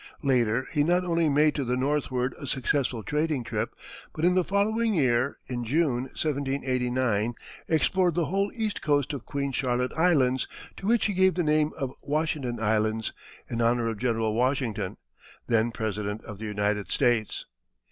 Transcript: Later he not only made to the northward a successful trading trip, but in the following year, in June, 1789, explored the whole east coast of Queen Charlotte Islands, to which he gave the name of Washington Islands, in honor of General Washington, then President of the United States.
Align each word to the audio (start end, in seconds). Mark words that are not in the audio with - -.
Later 0.23 0.67
he 0.71 0.83
not 0.83 1.03
only 1.03 1.29
made 1.29 1.53
to 1.53 1.63
the 1.63 1.77
northward 1.77 2.33
a 2.39 2.47
successful 2.47 3.03
trading 3.03 3.43
trip, 3.43 3.75
but 4.15 4.25
in 4.25 4.33
the 4.33 4.43
following 4.43 4.95
year, 4.95 5.37
in 5.45 5.63
June, 5.63 6.05
1789, 6.17 7.35
explored 7.67 8.15
the 8.15 8.25
whole 8.25 8.51
east 8.55 8.81
coast 8.81 9.13
of 9.13 9.27
Queen 9.27 9.51
Charlotte 9.51 9.93
Islands, 9.95 10.47
to 10.77 10.87
which 10.87 11.05
he 11.05 11.13
gave 11.13 11.35
the 11.35 11.43
name 11.43 11.69
of 11.77 11.93
Washington 12.01 12.59
Islands, 12.59 13.13
in 13.47 13.61
honor 13.61 13.89
of 13.89 13.99
General 13.99 14.33
Washington, 14.33 14.97
then 15.45 15.69
President 15.69 16.23
of 16.23 16.39
the 16.39 16.45
United 16.45 16.89
States. 16.89 17.45